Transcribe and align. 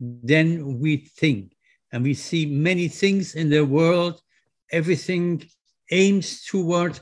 than 0.00 0.80
we 0.80 0.96
think. 0.96 1.51
And 1.92 2.02
we 2.02 2.14
see 2.14 2.46
many 2.46 2.88
things 2.88 3.34
in 3.34 3.50
the 3.50 3.64
world. 3.64 4.20
Everything 4.70 5.44
aims 5.90 6.44
toward 6.44 6.98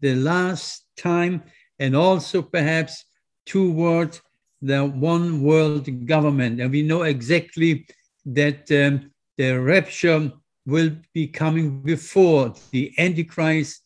the 0.00 0.14
last 0.14 0.84
time 0.96 1.42
and 1.78 1.96
also 1.96 2.40
perhaps 2.42 3.04
toward 3.46 4.18
the 4.62 4.84
one 4.84 5.42
world 5.42 6.06
government. 6.06 6.60
And 6.60 6.70
we 6.70 6.82
know 6.82 7.02
exactly 7.02 7.86
that 8.26 8.70
um, 8.70 9.10
the 9.36 9.58
rapture 9.58 10.32
will 10.66 10.90
be 11.14 11.26
coming 11.26 11.82
before 11.82 12.54
the 12.70 12.92
Antichrist 12.98 13.82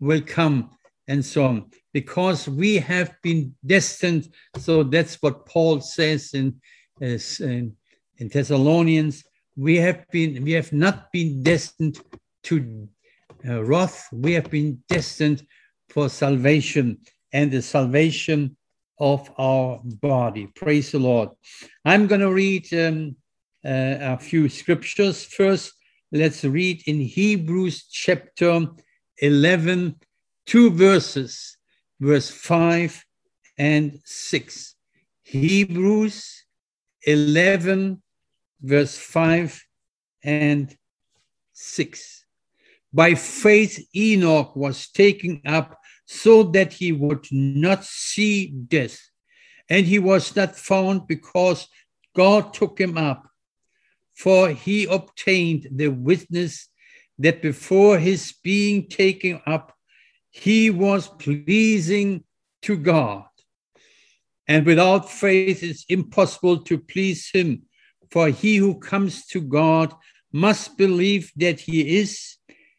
will 0.00 0.20
come 0.20 0.70
and 1.06 1.24
so 1.24 1.44
on. 1.44 1.70
Because 1.92 2.48
we 2.48 2.76
have 2.78 3.14
been 3.22 3.54
destined, 3.64 4.28
so 4.56 4.82
that's 4.82 5.22
what 5.22 5.46
Paul 5.46 5.80
says 5.80 6.34
in, 6.34 6.60
uh, 7.00 7.18
in, 7.40 7.76
in 8.18 8.28
Thessalonians, 8.28 9.22
we 9.56 9.76
have 9.76 10.06
been, 10.10 10.42
we 10.42 10.52
have 10.52 10.72
not 10.72 11.12
been 11.12 11.42
destined 11.42 12.00
to 12.44 12.88
uh, 13.48 13.62
wrath, 13.64 14.08
we 14.12 14.32
have 14.32 14.50
been 14.50 14.82
destined 14.88 15.46
for 15.88 16.08
salvation 16.08 16.98
and 17.32 17.50
the 17.50 17.62
salvation 17.62 18.56
of 18.98 19.30
our 19.38 19.80
body. 19.84 20.46
Praise 20.54 20.92
the 20.92 20.98
Lord. 20.98 21.30
I'm 21.84 22.06
going 22.06 22.20
to 22.20 22.32
read 22.32 22.72
um, 22.74 23.16
uh, 23.64 24.14
a 24.14 24.18
few 24.18 24.48
scriptures. 24.48 25.24
First, 25.24 25.72
let's 26.12 26.44
read 26.44 26.82
in 26.86 27.00
Hebrews 27.00 27.86
chapter 27.90 28.66
11, 29.18 29.96
two 30.46 30.70
verses, 30.70 31.56
verse 32.00 32.30
5 32.30 33.04
and 33.58 34.00
6. 34.04 34.74
Hebrews 35.22 36.44
11, 37.06 38.02
verse 38.64 38.96
5 38.96 39.62
and 40.22 40.76
6. 41.52 42.24
By 42.92 43.14
faith, 43.14 43.86
Enoch 43.94 44.54
was 44.56 44.88
taken 44.88 45.40
up 45.46 45.78
so 46.06 46.42
that 46.44 46.72
he 46.72 46.92
would 46.92 47.26
not 47.30 47.84
see 47.84 48.48
death. 48.48 48.98
And 49.68 49.86
he 49.86 49.98
was 49.98 50.36
not 50.36 50.56
found 50.56 51.06
because 51.06 51.66
God 52.14 52.52
took 52.54 52.78
him 52.78 52.98
up 52.98 53.26
for 54.14 54.48
he 54.48 54.86
obtained 54.86 55.68
the 55.72 55.88
witness 55.88 56.68
that 57.18 57.42
before 57.42 57.98
his 57.98 58.34
being 58.42 58.88
taken 58.88 59.40
up, 59.46 59.74
he 60.30 60.70
was 60.70 61.08
pleasing 61.08 62.24
to 62.62 62.76
God. 62.76 63.24
And 64.46 64.66
without 64.66 65.10
faith, 65.10 65.62
it's 65.62 65.84
impossible 65.88 66.58
to 66.64 66.78
please 66.78 67.30
him, 67.32 67.62
for 68.14 68.28
he 68.28 68.54
who 68.54 68.78
comes 68.78 69.26
to 69.26 69.40
God 69.40 69.92
must 70.32 70.78
believe 70.78 71.32
that 71.34 71.58
he 71.58 71.98
is, 71.98 72.36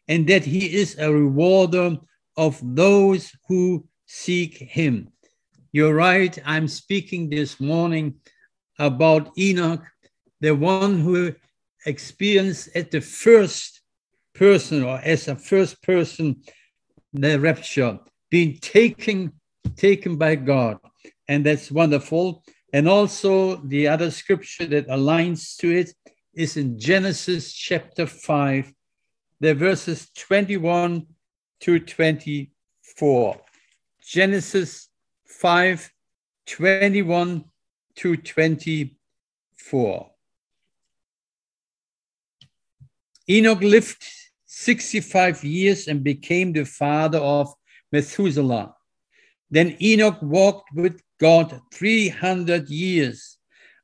and 0.08 0.26
that 0.28 0.46
he 0.46 0.74
is 0.74 0.96
a 0.98 1.12
rewarder 1.12 1.98
of 2.38 2.58
those 2.62 3.30
who 3.46 3.86
seek 4.06 4.56
him. 4.56 5.12
You're 5.72 5.94
right, 5.94 6.38
I'm 6.46 6.68
speaking 6.68 7.28
this 7.28 7.60
morning 7.60 8.14
about 8.78 9.30
Enoch 9.36 9.84
the 10.40 10.54
one 10.54 11.00
who 11.00 11.34
experienced 11.84 12.74
at 12.74 12.90
the 12.90 13.02
first 13.02 13.82
person 14.34 14.84
or 14.84 14.98
as 15.04 15.28
a 15.28 15.36
first 15.36 15.82
person 15.82 16.42
the 17.12 17.38
rapture, 17.38 17.98
being 18.30 18.56
taken 18.56 19.32
taken 19.76 20.16
by 20.16 20.36
God. 20.36 20.78
And 21.28 21.44
that's 21.44 21.70
wonderful. 21.70 22.42
And 22.76 22.86
also 22.90 23.56
the 23.56 23.88
other 23.88 24.10
scripture 24.10 24.66
that 24.66 24.88
aligns 24.88 25.56
to 25.60 25.70
it 25.74 25.94
is 26.34 26.58
in 26.58 26.78
Genesis 26.78 27.50
chapter 27.50 28.06
5, 28.06 28.70
the 29.40 29.54
verses 29.54 30.10
21 30.14 31.06
to 31.60 31.78
24. 31.80 33.40
Genesis 34.06 34.90
5, 35.24 35.90
21 36.44 37.44
to 37.94 38.16
24. 38.18 40.10
Enoch 43.30 43.62
lived 43.62 44.04
65 44.44 45.42
years 45.44 45.88
and 45.88 46.04
became 46.04 46.52
the 46.52 46.66
father 46.66 47.20
of 47.20 47.54
Methuselah. 47.90 48.74
Then 49.50 49.78
Enoch 49.80 50.20
walked 50.20 50.74
with 50.74 51.00
God 51.18 51.60
300 51.72 52.68
years 52.68 53.38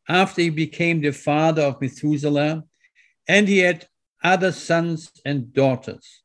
after 0.09 0.43
he 0.43 0.51
became 0.51 1.01
the 1.01 1.13
father 1.13 1.63
of 1.63 1.81
Methuselah, 1.81 2.65
and 3.29 3.47
he 3.49 3.59
had 3.59 3.87
other 4.23 4.53
sons 4.53 5.11
and 5.25 5.53
daughters. 5.53 6.23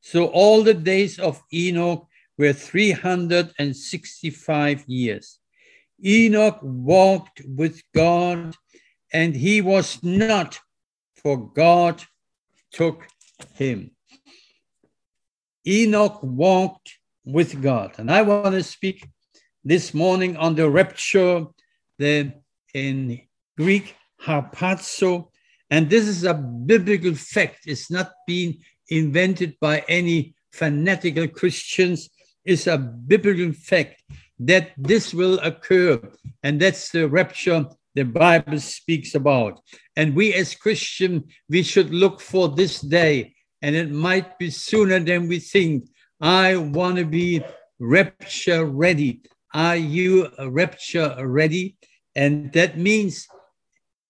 So 0.00 0.26
all 0.26 0.62
the 0.62 0.74
days 0.74 1.18
of 1.18 1.42
Enoch 1.52 2.06
were 2.36 2.52
365 2.52 4.84
years. 4.86 5.38
Enoch 6.04 6.58
walked 6.62 7.40
with 7.46 7.82
God, 7.94 8.54
and 9.12 9.36
he 9.36 9.60
was 9.60 10.02
not, 10.02 10.58
for 11.16 11.52
God 11.52 12.02
took 12.72 13.06
him. 13.54 13.90
Enoch 15.66 16.20
walked 16.22 16.96
with 17.24 17.60
God. 17.62 17.92
And 17.98 18.10
I 18.10 18.22
want 18.22 18.54
to 18.54 18.62
speak 18.62 19.06
this 19.64 19.92
morning 19.92 20.36
on 20.36 20.54
the 20.54 20.68
rapture, 20.68 21.44
the 21.98 22.32
in 22.74 23.20
Greek 23.56 23.94
harpazo. 24.22 25.28
And 25.70 25.88
this 25.88 26.06
is 26.06 26.24
a 26.24 26.34
biblical 26.34 27.14
fact. 27.14 27.60
It's 27.66 27.90
not 27.90 28.12
being 28.26 28.58
invented 28.88 29.56
by 29.60 29.84
any 29.88 30.34
fanatical 30.52 31.28
Christians. 31.28 32.10
It's 32.44 32.66
a 32.66 32.78
biblical 32.78 33.52
fact 33.52 34.02
that 34.40 34.70
this 34.76 35.12
will 35.12 35.38
occur. 35.40 36.00
And 36.42 36.60
that's 36.60 36.90
the 36.90 37.08
rapture 37.08 37.66
the 37.94 38.04
Bible 38.04 38.58
speaks 38.58 39.14
about. 39.14 39.60
And 39.96 40.14
we 40.14 40.32
as 40.34 40.54
Christians, 40.54 41.24
we 41.48 41.62
should 41.62 41.90
look 41.90 42.20
for 42.20 42.48
this 42.48 42.80
day, 42.80 43.34
and 43.62 43.74
it 43.74 43.90
might 43.90 44.38
be 44.38 44.50
sooner 44.50 44.98
than 45.00 45.28
we 45.28 45.38
think. 45.38 45.88
I 46.20 46.56
want 46.56 46.96
to 46.96 47.04
be 47.04 47.42
rapture 47.78 48.64
ready. 48.64 49.22
Are 49.52 49.76
you 49.76 50.28
rapture 50.38 51.16
ready? 51.26 51.76
And 52.14 52.52
that 52.52 52.78
means 52.78 53.26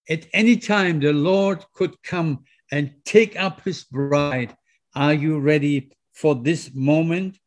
at 0.09 0.27
any 0.33 0.57
time 0.57 1.01
the 1.01 1.13
Lord 1.13 1.65
could 1.75 2.03
come 2.03 2.45
and 2.71 2.93
take 3.05 3.39
up 3.39 3.63
his 3.63 3.85
bride. 3.85 4.57
Are 4.95 5.15
you 5.15 5.39
ready 5.39 5.93
for 6.13 6.35
this 6.35 6.75
moment? 6.75 7.39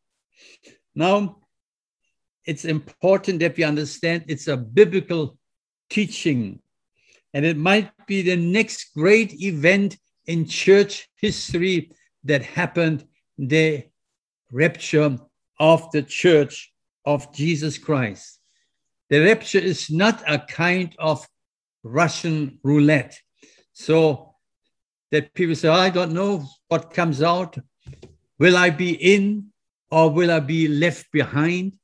Now, 0.94 1.38
it's 2.44 2.64
important 2.64 3.40
that 3.40 3.56
we 3.56 3.64
understand 3.64 4.24
it's 4.28 4.48
a 4.48 4.56
biblical 4.56 5.38
teaching, 5.88 6.60
and 7.32 7.44
it 7.44 7.56
might 7.56 7.90
be 8.06 8.22
the 8.22 8.36
next 8.36 8.92
great 8.94 9.40
event 9.40 9.96
in 10.26 10.46
church 10.46 11.08
history 11.16 11.90
that 12.24 12.42
happened 12.42 13.06
the 13.38 13.84
rapture 14.50 15.18
of 15.58 15.90
the 15.92 16.02
church 16.02 16.73
of 17.04 17.32
Jesus 17.34 17.78
Christ. 17.78 18.40
The 19.10 19.20
rapture 19.20 19.58
is 19.58 19.90
not 19.90 20.22
a 20.26 20.38
kind 20.38 20.94
of 20.98 21.26
Russian 21.82 22.58
roulette. 22.62 23.18
So 23.72 24.34
that 25.10 25.34
people 25.34 25.54
say, 25.54 25.68
I 25.68 25.90
don't 25.90 26.12
know 26.12 26.44
what 26.68 26.92
comes 26.92 27.22
out. 27.22 27.56
Will 28.38 28.56
I 28.56 28.70
be 28.70 28.92
in 28.92 29.52
or 29.90 30.10
will 30.10 30.30
I 30.30 30.40
be 30.40 30.66
left 30.66 31.12
behind? 31.12 31.74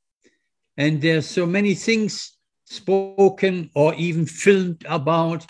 And 0.77 1.01
there's 1.01 1.27
so 1.27 1.45
many 1.45 1.75
things 1.75 2.37
spoken 2.65 3.69
or 3.75 3.93
even 3.95 4.25
filmed 4.25 4.83
about. 4.87 5.45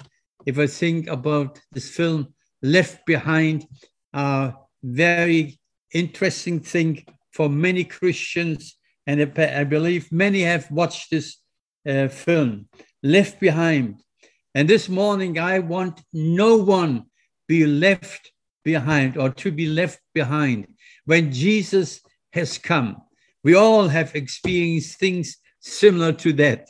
If 0.45 0.57
I 0.57 0.67
think 0.67 1.07
about 1.07 1.59
this 1.71 1.89
film, 1.89 2.33
Left 2.61 3.05
Behind, 3.05 3.65
a 4.13 4.53
very 4.83 5.59
interesting 5.93 6.59
thing 6.59 7.05
for 7.31 7.49
many 7.49 7.83
Christians. 7.83 8.77
And 9.07 9.21
I 9.37 9.63
believe 9.63 10.11
many 10.11 10.41
have 10.41 10.69
watched 10.69 11.09
this 11.09 11.37
uh, 11.87 12.07
film, 12.07 12.67
Left 13.01 13.39
Behind. 13.39 14.01
And 14.53 14.69
this 14.69 14.87
morning, 14.89 15.39
I 15.39 15.59
want 15.59 16.01
no 16.13 16.57
one 16.57 17.05
be 17.47 17.65
left 17.65 18.31
behind 18.63 19.17
or 19.17 19.29
to 19.29 19.51
be 19.51 19.65
left 19.67 19.99
behind 20.13 20.67
when 21.05 21.31
Jesus 21.31 22.01
has 22.33 22.57
come. 22.57 22.97
We 23.43 23.55
all 23.55 23.87
have 23.87 24.15
experienced 24.15 24.99
things 24.99 25.37
similar 25.59 26.13
to 26.13 26.33
that. 26.33 26.69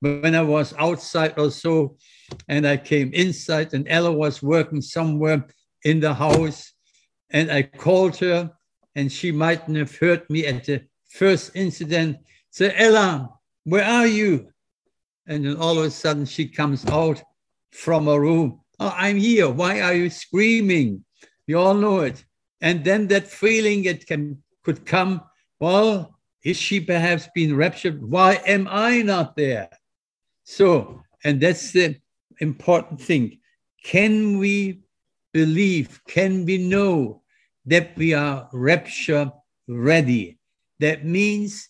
When 0.00 0.34
I 0.34 0.42
was 0.42 0.74
outside 0.78 1.38
or 1.38 1.50
so, 1.50 1.96
and 2.48 2.66
I 2.66 2.76
came 2.76 3.12
inside, 3.14 3.72
and 3.72 3.86
Ella 3.88 4.12
was 4.12 4.42
working 4.42 4.82
somewhere 4.82 5.46
in 5.84 6.00
the 6.00 6.12
house, 6.12 6.72
and 7.30 7.50
I 7.50 7.62
called 7.62 8.16
her, 8.16 8.52
and 8.94 9.10
she 9.10 9.32
mightn't 9.32 9.76
have 9.76 9.96
heard 9.96 10.28
me 10.28 10.46
at 10.46 10.64
the 10.64 10.82
first 11.16 11.52
incident. 11.54 12.18
Say, 12.50 12.74
Ella, 12.76 13.30
where 13.64 13.84
are 13.84 14.06
you? 14.06 14.48
And 15.26 15.44
then 15.44 15.56
all 15.56 15.78
of 15.78 15.84
a 15.84 15.90
sudden 15.90 16.24
she 16.24 16.46
comes 16.46 16.86
out 16.86 17.22
from 17.72 18.08
a 18.08 18.20
room. 18.20 18.60
Oh, 18.78 18.94
I'm 18.96 19.16
here. 19.16 19.48
Why 19.48 19.80
are 19.80 19.94
you 19.94 20.10
screaming? 20.10 21.04
You 21.46 21.58
all 21.58 21.74
know 21.74 22.00
it. 22.00 22.24
And 22.60 22.84
then 22.84 23.08
that 23.08 23.26
feeling 23.26 23.84
it 23.84 24.06
can 24.06 24.42
could 24.62 24.84
come. 24.84 25.22
Well, 25.60 26.18
is 26.42 26.56
she 26.56 26.80
perhaps 26.80 27.28
being 27.34 27.56
raptured? 27.56 28.02
Why 28.02 28.34
am 28.46 28.68
I 28.70 29.02
not 29.02 29.36
there? 29.36 29.68
So, 30.44 31.02
and 31.24 31.40
that's 31.40 31.72
the 31.72 31.96
important 32.40 33.00
thing. 33.00 33.38
Can 33.84 34.38
we 34.38 34.82
believe? 35.32 36.00
Can 36.08 36.44
we 36.44 36.58
know 36.58 37.22
that 37.66 37.96
we 37.96 38.14
are 38.14 38.48
rapture 38.52 39.32
ready? 39.68 40.38
That 40.80 41.04
means 41.04 41.68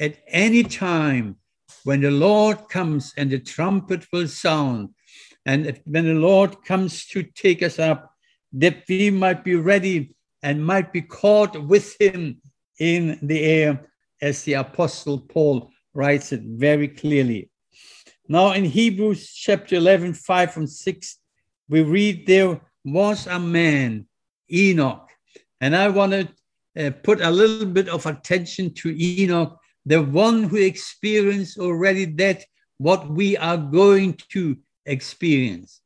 at 0.00 0.16
any 0.28 0.62
time 0.62 1.36
when 1.84 2.00
the 2.00 2.10
Lord 2.10 2.68
comes 2.68 3.12
and 3.16 3.30
the 3.30 3.38
trumpet 3.38 4.06
will 4.12 4.28
sound, 4.28 4.90
and 5.46 5.80
when 5.84 6.06
the 6.06 6.14
Lord 6.14 6.64
comes 6.64 7.06
to 7.06 7.22
take 7.22 7.62
us 7.62 7.78
up, 7.78 8.12
that 8.52 8.84
we 8.88 9.10
might 9.10 9.44
be 9.44 9.54
ready 9.54 10.14
and 10.42 10.64
might 10.64 10.92
be 10.92 11.02
caught 11.02 11.60
with 11.60 11.96
him 12.00 12.40
in 12.78 13.18
the 13.22 13.42
air, 13.42 13.90
as 14.20 14.42
the 14.42 14.54
Apostle 14.54 15.20
Paul 15.20 15.70
writes 15.94 16.32
it 16.32 16.42
very 16.42 16.88
clearly. 16.88 17.50
Now, 18.28 18.52
in 18.52 18.64
Hebrews 18.64 19.32
chapter 19.32 19.76
11, 19.76 20.14
5 20.14 20.56
and 20.58 20.70
6, 20.70 21.18
we 21.68 21.82
read 21.82 22.26
there 22.26 22.60
was 22.84 23.26
a 23.26 23.38
man, 23.38 24.06
Enoch. 24.52 25.08
And 25.60 25.74
I 25.74 25.88
want 25.88 26.12
to 26.12 26.28
uh, 26.78 26.90
put 27.02 27.20
a 27.20 27.30
little 27.30 27.66
bit 27.66 27.88
of 27.88 28.06
attention 28.06 28.74
to 28.74 28.94
Enoch 28.98 29.58
the 29.86 30.02
one 30.02 30.42
who 30.42 30.56
experienced 30.56 31.58
already 31.58 32.04
that 32.04 32.44
what 32.76 33.08
we 33.08 33.36
are 33.38 33.56
going 33.56 34.18
to 34.28 34.56
experience. 34.84 35.80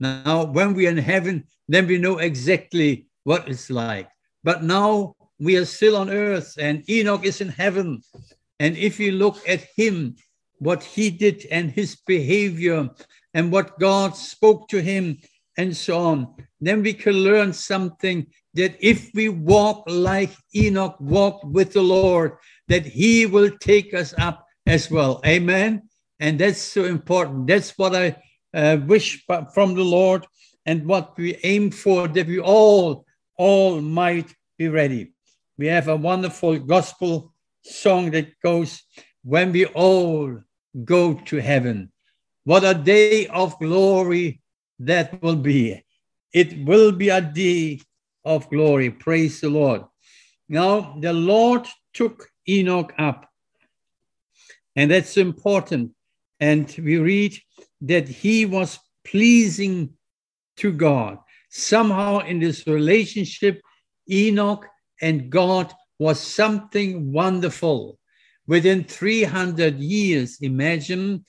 Now, 0.00 0.44
when 0.44 0.74
we 0.74 0.86
are 0.86 0.90
in 0.90 0.98
heaven, 0.98 1.44
then 1.68 1.86
we 1.86 1.98
know 1.98 2.18
exactly 2.18 3.06
what 3.24 3.48
it's 3.48 3.68
like. 3.70 4.08
But 4.42 4.64
now 4.64 5.14
we 5.38 5.56
are 5.56 5.66
still 5.66 5.96
on 5.96 6.10
earth, 6.10 6.56
and 6.58 6.88
Enoch 6.88 7.24
is 7.24 7.40
in 7.40 7.50
heaven. 7.50 8.02
And 8.60 8.76
if 8.76 8.98
you 8.98 9.12
look 9.12 9.46
at 9.46 9.66
him, 9.76 10.16
what 10.58 10.82
he 10.82 11.10
did 11.10 11.46
and 11.50 11.70
his 11.70 11.96
behavior, 12.06 12.88
and 13.34 13.52
what 13.52 13.78
God 13.78 14.16
spoke 14.16 14.68
to 14.68 14.80
him, 14.80 15.18
and 15.58 15.76
so 15.76 15.98
on, 15.98 16.34
then 16.60 16.82
we 16.82 16.94
can 16.94 17.12
learn 17.14 17.52
something 17.52 18.26
that 18.54 18.76
if 18.80 19.10
we 19.14 19.28
walk 19.28 19.84
like 19.86 20.30
Enoch 20.54 20.96
walked 21.00 21.44
with 21.44 21.72
the 21.72 21.82
Lord, 21.82 22.36
that 22.68 22.86
he 22.86 23.26
will 23.26 23.50
take 23.58 23.94
us 23.94 24.14
up 24.18 24.46
as 24.66 24.90
well. 24.90 25.20
Amen. 25.26 25.82
And 26.20 26.38
that's 26.38 26.60
so 26.60 26.84
important. 26.84 27.46
That's 27.46 27.76
what 27.76 27.94
I 27.94 28.16
uh, 28.54 28.78
wish 28.86 29.24
from 29.26 29.74
the 29.74 29.84
Lord 29.84 30.26
and 30.66 30.86
what 30.86 31.16
we 31.18 31.36
aim 31.42 31.70
for, 31.70 32.08
that 32.08 32.26
we 32.26 32.38
all, 32.38 33.04
all 33.36 33.80
might 33.80 34.32
be 34.56 34.68
ready. 34.68 35.12
We 35.58 35.66
have 35.66 35.88
a 35.88 35.96
wonderful 35.96 36.58
gospel 36.58 37.34
song 37.62 38.10
that 38.12 38.38
goes, 38.40 38.82
When 39.22 39.52
we 39.52 39.66
all 39.66 40.40
go 40.84 41.14
to 41.14 41.36
heaven. 41.36 41.92
What 42.44 42.64
a 42.64 42.74
day 42.74 43.26
of 43.28 43.58
glory 43.58 44.40
that 44.80 45.22
will 45.22 45.36
be. 45.36 45.84
It 46.32 46.64
will 46.66 46.92
be 46.92 47.08
a 47.08 47.20
day 47.20 47.80
of 48.24 48.48
glory. 48.50 48.90
Praise 48.90 49.40
the 49.40 49.48
Lord. 49.48 49.82
Now, 50.48 50.96
the 51.00 51.12
Lord 51.12 51.66
took 51.92 52.28
Enoch 52.48 52.92
up. 52.98 53.28
And 54.76 54.90
that's 54.90 55.16
important. 55.16 55.92
And 56.40 56.74
we 56.78 56.98
read 56.98 57.36
that 57.82 58.08
he 58.08 58.46
was 58.46 58.78
pleasing 59.04 59.94
to 60.56 60.72
God. 60.72 61.18
Somehow 61.50 62.20
in 62.20 62.40
this 62.40 62.66
relationship, 62.66 63.60
Enoch 64.10 64.66
and 65.00 65.30
God 65.30 65.72
was 65.98 66.20
something 66.20 67.12
wonderful. 67.12 67.98
Within 68.46 68.84
300 68.84 69.78
years, 69.78 70.38
imagine 70.40 71.24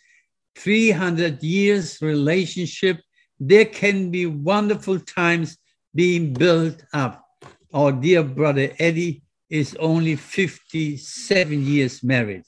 300 0.56 1.44
years 1.44 2.02
relationship, 2.02 3.00
there 3.40 3.66
can 3.66 4.12
be 4.12 4.26
wonderful 4.26 5.00
times 5.00 5.58
being 5.96 6.34
built 6.34 6.84
up. 6.94 7.26
Our 7.74 7.92
dear 7.94 8.24
brother 8.24 8.72
Eddie 8.78 9.24
is 9.50 9.76
only 9.80 10.16
57 10.16 11.66
years 11.66 12.04
married. 12.04 12.44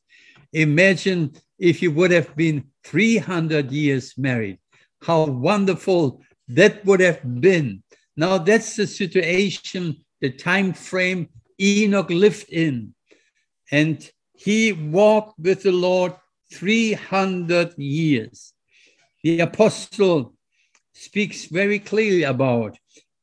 Imagine 0.54 1.34
if 1.58 1.82
you 1.82 1.92
would 1.92 2.12
have 2.12 2.36
been 2.36 2.66
300 2.84 3.72
years 3.72 4.18
married. 4.18 4.60
How 5.02 5.26
wonderful 5.26 6.22
that 6.50 6.86
would 6.86 7.00
have 7.00 7.42
been. 7.42 7.84
Now 8.16 8.38
that's 8.38 8.76
the 8.76 8.88
situation, 8.88 9.98
the 10.22 10.32
time 10.32 10.74
frame 10.74 11.30
Enoch 11.60 12.10
lived 12.10 12.50
in. 12.50 12.94
And 13.72 14.10
he 14.34 14.74
walked 14.74 15.40
with 15.40 15.64
the 15.64 15.72
Lord 15.72 16.14
300 16.54 17.78
years. 17.78 18.54
The 19.24 19.42
apostle 19.42 20.36
speaks 20.94 21.46
very 21.46 21.80
clearly 21.80 22.24
about, 22.24 22.78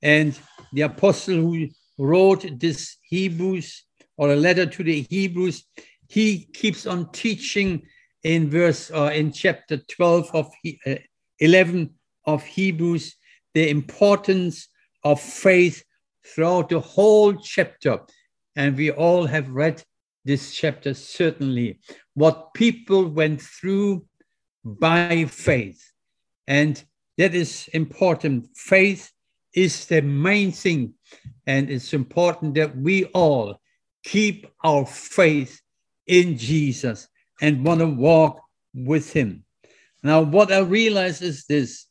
and 0.04 0.38
the 0.72 0.82
apostle 0.82 1.36
who 1.36 1.68
wrote 1.98 2.60
this 2.60 2.98
Hebrews 3.08 3.84
or 4.16 4.32
a 4.32 4.36
letter 4.36 4.66
to 4.66 4.84
the 4.84 5.06
Hebrews, 5.10 5.64
he 6.08 6.46
keeps 6.52 6.86
on 6.86 7.10
teaching 7.10 7.82
in 8.22 8.50
verse 8.50 8.90
or 8.90 9.06
uh, 9.06 9.10
in 9.10 9.32
chapter 9.32 9.78
12 9.78 10.30
of 10.34 10.52
uh, 10.86 10.94
11 11.40 11.90
of 12.26 12.44
Hebrews 12.44 13.16
the 13.54 13.70
importance 13.70 14.68
of 15.04 15.20
faith 15.20 15.82
throughout 16.26 16.68
the 16.68 16.80
whole 16.80 17.34
chapter. 17.34 18.00
And 18.56 18.76
we 18.76 18.90
all 18.90 19.26
have 19.26 19.48
read 19.48 19.82
this 20.24 20.54
chapter 20.54 20.94
certainly, 20.94 21.80
what 22.14 22.54
people 22.54 23.06
went 23.06 23.40
through 23.40 24.06
by 24.64 25.26
faith. 25.26 25.92
And 26.46 26.82
that 27.18 27.34
is 27.34 27.68
important. 27.72 28.48
Faith 28.56 29.13
is 29.54 29.86
the 29.86 30.02
main 30.02 30.52
thing. 30.52 30.94
And 31.46 31.70
it's 31.70 31.92
important 31.92 32.54
that 32.54 32.76
we 32.76 33.04
all 33.06 33.60
keep 34.04 34.46
our 34.62 34.86
faith 34.86 35.60
in 36.06 36.36
Jesus. 36.36 37.08
and 37.40 37.64
want 37.64 37.80
to 37.80 37.86
walk 37.86 38.40
with 38.74 39.12
him. 39.12 39.44
Now, 40.04 40.20
what 40.20 40.52
I 40.52 40.60
realize 40.60 41.20
is 41.20 41.46
this 41.46 41.86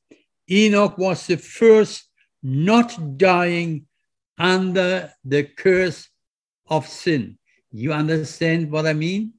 Enoch 0.49 0.97
was 0.97 1.27
the 1.27 1.37
first 1.37 2.07
not 2.41 3.17
dying 3.17 3.85
under 4.37 5.11
the 5.23 5.43
curse 5.43 6.09
of 6.67 6.87
sin. 6.87 7.37
You 7.71 7.93
understand 7.93 8.71
what 8.71 8.85
I 8.85 8.93
mean? 8.93 9.33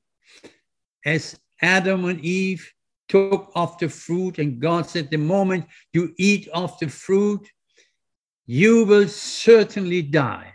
As 1.05 1.39
Adam 1.63 2.05
and 2.07 2.21
Eve 2.21 2.71
took 3.09 3.53
of 3.55 3.79
the 3.79 3.89
fruit, 3.89 4.39
and 4.39 4.61
God 4.61 4.87
said, 4.87 5.11
The 5.11 5.19
moment 5.19 5.67
you 5.93 6.15
eat 6.19 6.49
of 6.49 6.79
the 6.79 6.89
fruit, 6.89 7.47
you 8.47 8.85
will 8.85 9.09
certainly 9.09 10.03
die. 10.03 10.53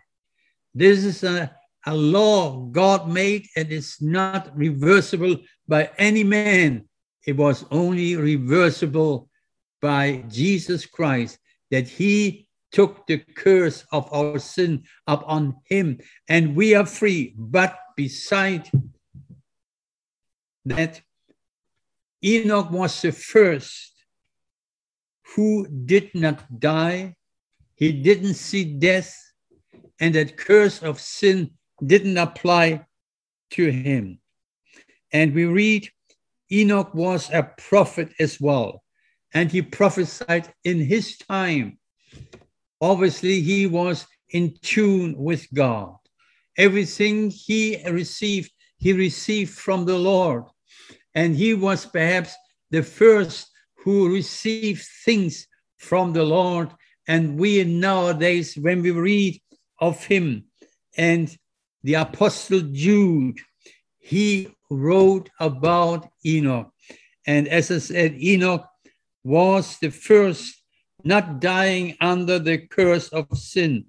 This 0.74 1.03
is 1.03 1.24
a, 1.24 1.55
a 1.86 1.96
law 1.96 2.65
God 2.72 3.10
made, 3.10 3.48
and 3.55 3.72
it's 3.72 4.01
not 4.01 4.55
reversible 4.55 5.38
by 5.67 5.89
any 5.98 6.24
man. 6.24 6.86
It 7.25 7.36
was 7.36 7.65
only 7.72 8.15
reversible 8.15 9.29
by 9.81 10.24
Jesus 10.29 10.86
Christ, 10.86 11.39
that 11.72 11.88
he 11.88 12.48
took 12.72 13.08
the 13.08 13.17
curse 13.17 13.86
of 13.91 14.12
our 14.13 14.38
sin 14.39 14.84
upon 15.08 15.55
him, 15.65 16.00
and 16.27 16.55
we 16.55 16.75
are 16.75 16.86
free. 16.86 17.34
But 17.38 17.77
beside 17.96 18.69
that, 20.65 21.01
Enoch 22.24 22.69
was 22.69 23.01
the 23.01 23.12
first 23.12 23.93
who 25.36 25.67
did 25.67 26.13
not 26.13 26.60
die, 26.60 27.15
he 27.79 27.93
didn't 27.93 28.33
see 28.33 28.65
death, 28.65 29.15
and 30.01 30.13
that 30.13 30.36
curse 30.36 30.83
of 30.83 31.00
sin 31.00 31.51
didn't 31.86 32.17
apply 32.17 32.86
to 33.51 33.71
him. 33.71 34.19
And 35.13 35.33
we 35.33 35.45
read 35.45 35.89
Enoch 36.51 36.93
was 36.93 37.29
a 37.31 37.43
prophet 37.57 38.09
as 38.19 38.41
well, 38.41 38.83
and 39.33 39.50
he 39.50 39.62
prophesied 39.62 40.53
in 40.65 40.79
his 40.79 41.17
time. 41.17 41.79
Obviously, 42.81 43.39
he 43.39 43.65
was 43.65 44.05
in 44.31 44.55
tune 44.62 45.15
with 45.17 45.48
God. 45.53 45.95
Everything 46.57 47.29
he 47.29 47.81
received, 47.89 48.51
he 48.77 48.91
received 48.91 49.53
from 49.53 49.86
the 49.86 49.98
Lord. 49.98 50.43
And 51.15 51.33
he 51.33 51.53
was 51.53 51.86
perhaps 51.86 52.36
the 52.71 52.83
first 52.83 53.50
who 53.83 54.13
received 54.13 54.86
things 55.05 55.48
from 55.77 56.12
the 56.12 56.24
Lord. 56.24 56.69
And 57.10 57.39
we 57.39 57.63
nowadays, 57.63 58.56
when 58.56 58.84
we 58.84 58.92
read 58.92 59.42
of 59.80 60.06
him 60.06 60.46
and 60.96 61.36
the 61.82 61.96
Apostle 61.96 62.62
Jude, 62.72 63.39
he 63.98 64.50
wrote 64.70 65.28
about 65.39 66.08
Enoch. 66.24 66.72
And 67.25 67.48
as 67.48 67.72
I 67.72 67.80
said, 67.80 68.22
Enoch 68.22 68.63
was 69.24 69.80
the 69.80 69.89
first 69.89 70.62
not 71.04 71.42
dying 71.42 71.98
under 72.00 72.38
the 72.38 72.60
curse 72.60 73.08
of 73.10 73.25
sin, 73.36 73.86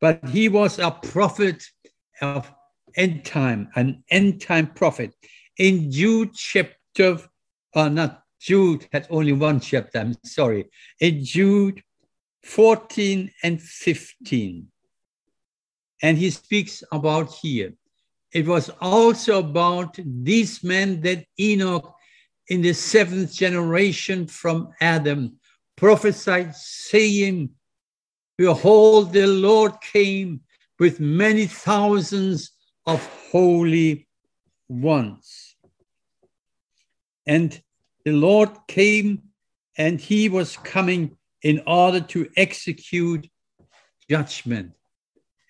but 0.00 0.24
he 0.28 0.48
was 0.48 0.78
a 0.78 0.92
prophet 0.92 1.64
of 2.22 2.52
end 2.94 3.24
time, 3.24 3.68
an 3.74 4.04
end 4.10 4.42
time 4.42 4.68
prophet. 4.68 5.12
In 5.58 5.90
Jude 5.90 6.34
chapter, 6.34 7.18
uh, 7.74 7.88
not 7.88 8.22
Jude 8.40 8.86
had 8.92 9.08
only 9.10 9.32
one 9.32 9.58
chapter, 9.58 9.98
I'm 9.98 10.14
sorry. 10.24 10.66
In 11.00 11.24
Jude 11.24 11.82
14 12.42 13.30
and 13.42 13.60
15. 13.60 14.66
And 16.02 16.18
he 16.18 16.30
speaks 16.30 16.82
about 16.92 17.32
here 17.34 17.74
it 18.32 18.46
was 18.46 18.70
also 18.80 19.40
about 19.40 19.98
these 20.04 20.62
men 20.62 21.00
that 21.00 21.24
Enoch 21.38 21.94
in 22.48 22.62
the 22.62 22.72
seventh 22.72 23.32
generation 23.32 24.26
from 24.26 24.72
Adam 24.80 25.38
prophesied, 25.76 26.54
saying, 26.54 27.50
Behold, 28.38 29.12
the 29.12 29.26
Lord 29.26 29.80
came 29.80 30.40
with 30.78 31.00
many 31.00 31.46
thousands 31.46 32.52
of 32.86 33.04
holy 33.30 34.08
ones. 34.68 35.56
And 37.26 37.60
the 38.04 38.12
Lord 38.12 38.50
came 38.66 39.22
and 39.76 40.00
he 40.00 40.28
was 40.28 40.56
coming 40.56 41.16
in 41.42 41.62
order 41.66 42.00
to 42.00 42.28
execute 42.36 43.28
judgment. 44.08 44.72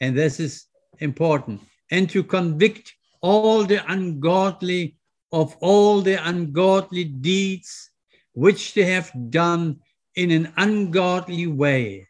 And 0.01 0.17
this 0.17 0.41
is 0.41 0.67
important 0.99 1.61
and 1.91 2.09
to 2.11 2.23
convict 2.23 2.95
all 3.21 3.65
the 3.65 3.85
ungodly 3.91 4.97
of 5.33 5.57
all 5.61 6.01
the 6.01 6.17
ungodly 6.29 7.05
deeds 7.05 7.91
which 8.33 8.75
they 8.75 8.85
have 8.85 9.11
done 9.31 9.81
in 10.17 10.31
an 10.31 10.53
ungodly 10.57 11.47
way, 11.47 12.09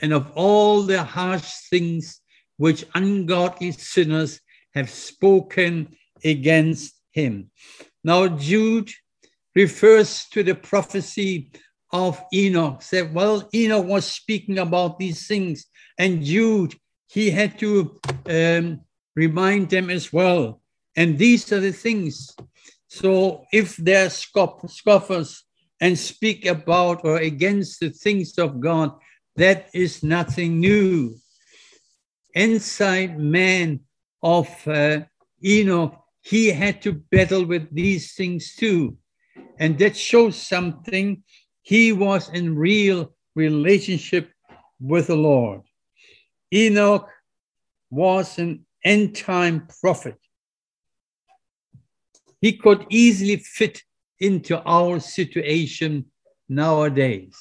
and 0.00 0.12
of 0.12 0.30
all 0.34 0.82
the 0.82 1.02
harsh 1.02 1.50
things 1.68 2.20
which 2.56 2.84
ungodly 2.94 3.72
sinners 3.72 4.40
have 4.74 4.88
spoken 4.88 5.94
against 6.24 6.94
him. 7.12 7.50
Now, 8.02 8.28
Jude 8.28 8.90
refers 9.54 10.26
to 10.32 10.42
the 10.42 10.54
prophecy 10.54 11.52
of 11.92 12.22
Enoch. 12.32 12.82
Said, 12.82 13.14
well, 13.14 13.48
Enoch 13.54 13.86
was 13.86 14.06
speaking 14.06 14.58
about 14.58 14.98
these 14.98 15.26
things, 15.26 15.66
and 15.98 16.24
Jude, 16.24 16.74
he 17.08 17.30
had 17.30 17.58
to 17.58 18.00
um, 18.26 18.80
remind 19.14 19.68
them 19.68 19.90
as 19.90 20.12
well. 20.12 20.62
And 20.96 21.18
these 21.18 21.52
are 21.52 21.60
the 21.60 21.72
things. 21.72 22.34
So 22.88 23.44
if 23.52 23.76
they're 23.76 24.10
scoff- 24.10 24.70
scoffers 24.70 25.44
and 25.80 25.98
speak 25.98 26.46
about 26.46 27.04
or 27.04 27.16
against 27.16 27.80
the 27.80 27.90
things 27.90 28.38
of 28.38 28.60
God, 28.60 28.92
that 29.36 29.68
is 29.72 30.02
nothing 30.02 30.60
new. 30.60 31.16
Inside 32.34 33.18
man 33.18 33.80
of 34.22 34.48
uh, 34.66 35.00
Enoch, 35.44 35.98
he 36.20 36.48
had 36.48 36.80
to 36.82 36.92
battle 36.92 37.44
with 37.44 37.74
these 37.74 38.14
things 38.14 38.54
too. 38.54 38.96
And 39.58 39.78
that 39.78 39.96
shows 39.96 40.36
something. 40.36 41.22
He 41.62 41.92
was 41.92 42.28
in 42.28 42.56
real 42.56 43.14
relationship 43.34 44.30
with 44.80 45.06
the 45.06 45.16
Lord. 45.16 45.62
Enoch 46.52 47.08
was 47.90 48.38
an 48.38 48.66
end 48.84 49.16
time 49.16 49.68
prophet. 49.80 50.18
He 52.40 52.54
could 52.54 52.84
easily 52.90 53.36
fit 53.36 53.82
into 54.18 54.60
our 54.64 54.98
situation 54.98 56.06
nowadays. 56.48 57.36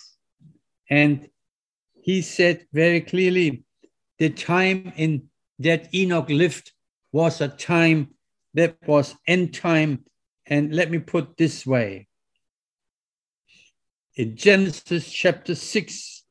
And 0.90 1.28
he 2.02 2.22
said 2.22 2.68
very 2.72 3.02
clearly 3.02 3.64
the 4.20 4.30
time 4.30 4.94
in 4.96 5.30
that 5.60 5.94
Enoch 5.94 6.30
lived 6.30 6.72
was 7.12 7.42
a 7.42 7.48
time 7.48 8.10
that 8.54 8.78
was 8.86 9.16
end 9.28 9.54
time. 9.54 10.06
And 10.46 10.74
let 10.74 10.92
me 10.92 11.00
put 11.00 11.38
this 11.38 11.66
way. 11.66 12.08
In 14.18 14.36
Genesis 14.36 15.10
chapter 15.10 15.56
6, 15.56 16.24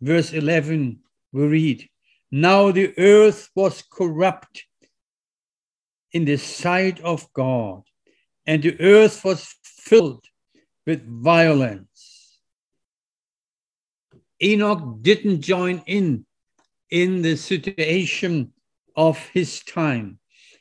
verse 0.00 0.32
11, 0.32 0.98
we 1.32 1.46
read, 1.46 1.88
now 2.32 2.72
the 2.72 2.92
earth 2.98 3.50
was 3.54 3.82
corrupt 3.82 4.64
in 6.10 6.24
the 6.24 6.36
sight 6.36 7.00
of 7.02 7.32
God, 7.32 7.82
and 8.46 8.60
the 8.60 8.80
earth 8.80 9.24
was 9.24 9.54
filled 9.62 10.24
with 10.84 11.06
violence. 11.06 12.40
Enoch 14.42 15.00
didn't 15.00 15.42
join 15.42 15.84
in 15.86 16.26
in 16.90 17.22
the 17.22 17.36
situation 17.36 18.52
of 18.96 19.16
his 19.28 19.60
time. 19.62 20.18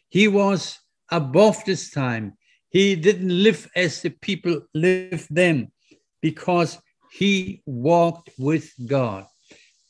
He 0.10 0.28
was 0.28 0.78
above 1.10 1.66
this 1.66 1.90
time. 1.90 2.38
He 2.70 2.96
didn't 2.96 3.42
live 3.42 3.68
as 3.76 4.04
the 4.04 4.12
people 4.12 4.62
lived 4.76 5.28
then 5.32 5.72
because 6.22 6.78
he 7.12 7.62
walked 7.66 8.30
with 8.38 8.72
God. 8.86 9.26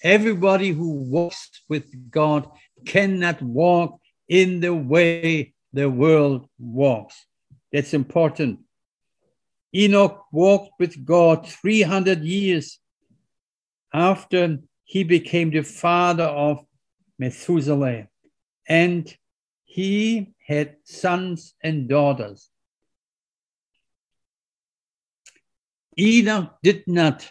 Everybody 0.03 0.69
who 0.69 0.91
walks 0.91 1.49
with 1.67 2.11
God 2.11 2.49
cannot 2.85 3.41
walk 3.41 3.99
in 4.27 4.59
the 4.61 4.73
way 4.73 5.53
the 5.73 5.89
world 5.89 6.47
walks. 6.57 7.25
That's 7.71 7.93
important. 7.93 8.59
Enoch 9.75 10.25
walked 10.31 10.79
with 10.79 11.05
God 11.05 11.47
300 11.47 12.21
years 12.23 12.79
after 13.93 14.57
he 14.83 15.03
became 15.03 15.51
the 15.51 15.61
father 15.61 16.23
of 16.23 16.65
Methuselah, 17.19 18.07
and 18.67 19.13
he 19.65 20.33
had 20.47 20.77
sons 20.83 21.53
and 21.61 21.87
daughters. 21.87 22.48
Enoch 25.99 26.55
did 26.63 26.83
not 26.87 27.29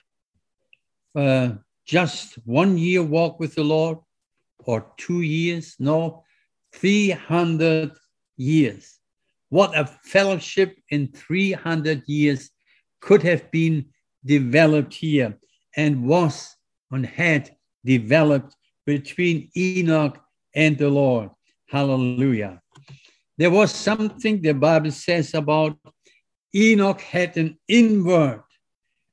uh, 1.16 1.52
just 1.86 2.34
one 2.44 2.76
year 2.76 3.02
walk 3.02 3.40
with 3.40 3.54
the 3.54 3.64
Lord 3.64 3.98
or 4.64 4.92
two 4.98 5.22
years, 5.22 5.76
no, 5.78 6.22
300 6.74 7.92
years. 8.36 8.98
what 9.48 9.76
a 9.76 9.86
fellowship 9.86 10.76
in 10.90 11.08
300 11.08 12.02
years 12.06 12.50
could 13.00 13.22
have 13.22 13.50
been 13.50 13.86
developed 14.24 14.92
here 14.92 15.38
and 15.76 16.04
was 16.04 16.54
and 16.90 17.06
had 17.06 17.50
developed 17.84 18.54
between 18.84 19.50
Enoch 19.56 20.18
and 20.54 20.76
the 20.76 20.88
Lord. 20.88 21.30
Hallelujah. 21.68 22.60
There 23.36 23.50
was 23.50 23.70
something 23.70 24.42
the 24.42 24.52
Bible 24.52 24.90
says 24.90 25.34
about 25.34 25.78
Enoch 26.54 27.00
had 27.00 27.36
an 27.36 27.58
inward, 27.68 28.42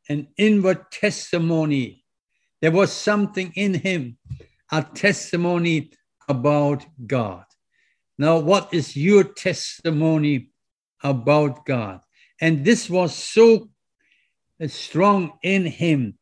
an 0.09 0.27
inward 0.37 0.91
testimony. 0.91 2.03
There 2.61 2.71
was 2.71 2.91
something 2.91 3.51
in 3.55 3.73
him, 3.73 4.17
a 4.71 4.83
testimony 4.83 5.91
about 6.27 6.85
God. 7.05 7.45
Now, 8.17 8.39
what 8.39 8.73
is 8.73 8.95
your 8.95 9.23
testimony 9.23 10.49
about 11.03 11.65
God? 11.65 12.01
And 12.39 12.63
this 12.65 12.89
was 12.89 13.13
so 13.13 13.69
uh, 14.61 14.67
strong 14.67 15.33
in 15.43 15.65
him. 15.65 16.17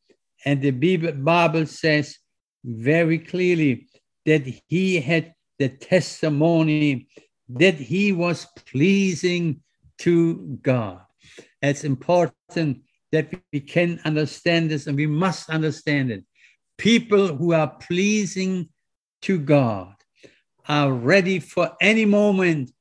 And 0.45 0.61
the 0.61 0.71
Bible 0.71 1.65
says 1.65 2.17
very 2.63 3.19
clearly 3.19 3.87
that 4.25 4.43
he 4.67 4.99
had 4.99 5.33
the 5.59 5.69
testimony 5.69 7.07
that 7.49 7.75
he 7.75 8.11
was 8.11 8.47
pleasing 8.55 9.61
to 9.99 10.57
God. 10.61 11.01
It's 11.61 11.83
important 11.83 12.81
that 13.13 13.31
we 13.53 13.59
can 13.59 14.01
understand 14.05 14.71
this 14.71 14.87
and 14.87 14.97
we 14.97 15.05
must 15.05 15.47
understand 15.51 16.11
it. 16.11 16.23
People 16.79 17.27
who 17.27 17.53
are 17.53 17.77
pleasing 17.79 18.67
to 19.21 19.37
God 19.37 19.93
are 20.67 20.91
ready 20.91 21.39
for 21.39 21.71
any 21.79 22.05
moment 22.05 22.71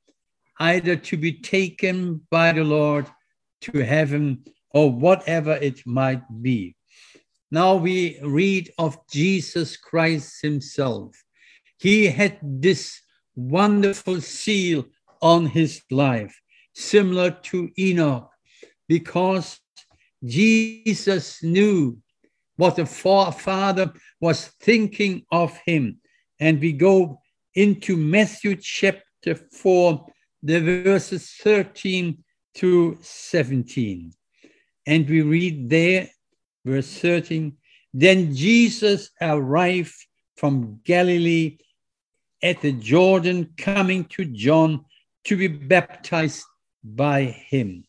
either 0.59 0.95
to 0.95 1.17
be 1.17 1.33
taken 1.33 2.19
by 2.31 2.51
the 2.51 2.63
Lord 2.63 3.05
to 3.61 3.85
heaven 3.85 4.43
or 4.71 4.91
whatever 4.91 5.53
it 5.53 5.85
might 5.85 6.23
be. 6.41 6.75
Now 7.51 7.75
we 7.75 8.19
read 8.23 8.71
of 8.79 8.97
Jesus 9.11 9.77
Christ 9.77 10.41
himself. 10.41 11.15
He 11.77 12.07
had 12.07 12.39
this 12.41 12.99
wonderful 13.35 14.19
seal 14.19 14.85
on 15.21 15.45
his 15.45 15.83
life, 15.91 16.35
similar 16.73 17.29
to 17.29 17.69
Enoch, 17.77 18.31
because 18.87 19.59
Jesus 20.23 21.43
knew 21.43 21.97
what 22.55 22.75
the 22.75 22.85
Father 22.85 23.91
was 24.19 24.47
thinking 24.61 25.25
of 25.31 25.57
him. 25.65 25.99
And 26.39 26.59
we 26.59 26.73
go 26.73 27.19
into 27.55 27.97
Matthew 27.97 28.55
chapter 28.55 29.35
4, 29.35 30.05
the 30.43 30.59
verses 30.59 31.31
13 31.41 32.23
to 32.55 32.97
17. 33.01 34.13
And 34.85 35.09
we 35.09 35.21
read 35.21 35.69
there, 35.69 36.09
verse 36.65 36.99
13 36.99 37.55
Then 37.93 38.35
Jesus 38.35 39.09
arrived 39.21 39.95
from 40.37 40.79
Galilee 40.83 41.57
at 42.41 42.61
the 42.61 42.73
Jordan, 42.73 43.53
coming 43.57 44.05
to 44.05 44.25
John 44.25 44.83
to 45.25 45.37
be 45.37 45.47
baptized 45.47 46.43
by 46.83 47.23
him. 47.23 47.85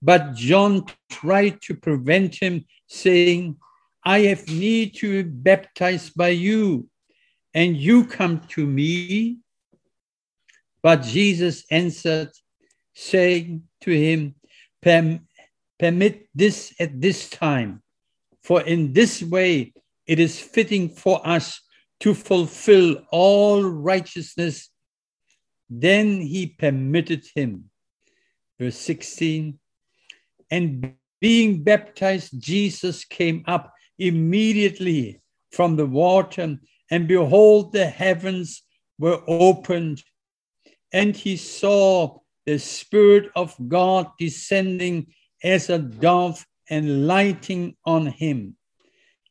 But 0.00 0.34
John 0.34 0.86
tried 1.10 1.60
to 1.62 1.74
prevent 1.74 2.36
him, 2.36 2.64
saying, 2.86 3.56
I 4.04 4.20
have 4.20 4.48
need 4.48 4.94
to 4.96 5.22
be 5.22 5.28
baptized 5.28 6.14
by 6.14 6.28
you, 6.28 6.88
and 7.52 7.76
you 7.76 8.04
come 8.06 8.40
to 8.50 8.64
me. 8.66 9.38
But 10.82 11.02
Jesus 11.02 11.64
answered, 11.70 12.30
saying 12.94 13.64
to 13.82 13.90
him, 13.90 14.34
Permit 14.80 16.28
this 16.34 16.72
at 16.78 17.00
this 17.00 17.28
time, 17.28 17.82
for 18.42 18.62
in 18.62 18.92
this 18.92 19.22
way 19.22 19.72
it 20.06 20.18
is 20.20 20.40
fitting 20.40 20.88
for 20.88 21.20
us 21.26 21.60
to 22.00 22.14
fulfill 22.14 23.02
all 23.10 23.62
righteousness. 23.62 24.70
Then 25.68 26.20
he 26.20 26.46
permitted 26.46 27.26
him. 27.34 27.70
Verse 28.58 28.78
16 28.78 29.58
And 30.50 30.94
being 31.20 31.62
baptized, 31.62 32.40
Jesus 32.40 33.04
came 33.04 33.44
up 33.46 33.72
immediately 33.98 35.20
from 35.52 35.76
the 35.76 35.86
water, 35.86 36.58
and 36.90 37.08
behold, 37.08 37.72
the 37.72 37.86
heavens 37.86 38.62
were 38.98 39.20
opened, 39.26 40.02
and 40.92 41.14
he 41.16 41.36
saw 41.36 42.18
the 42.46 42.58
Spirit 42.58 43.30
of 43.34 43.54
God 43.68 44.08
descending 44.18 45.08
as 45.42 45.68
a 45.68 45.78
dove 45.78 46.46
and 46.70 47.06
lighting 47.06 47.76
on 47.84 48.06
him. 48.06 48.56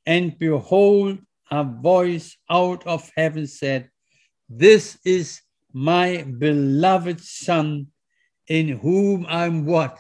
And 0.05 0.37
behold, 0.37 1.19
a 1.49 1.63
voice 1.63 2.37
out 2.49 2.85
of 2.85 3.11
heaven 3.15 3.47
said, 3.47 3.89
This 4.49 4.97
is 5.05 5.41
my 5.73 6.23
beloved 6.23 7.21
Son, 7.21 7.87
in 8.47 8.69
whom 8.69 9.25
I'm 9.27 9.65
what? 9.65 9.99